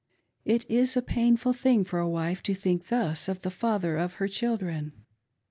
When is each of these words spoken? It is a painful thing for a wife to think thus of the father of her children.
It 0.45 0.67
is 0.67 0.97
a 0.97 1.03
painful 1.03 1.53
thing 1.53 1.83
for 1.85 1.99
a 1.99 2.09
wife 2.09 2.41
to 2.41 2.55
think 2.55 2.87
thus 2.87 3.29
of 3.29 3.41
the 3.41 3.51
father 3.51 3.97
of 3.97 4.13
her 4.13 4.27
children. 4.27 4.93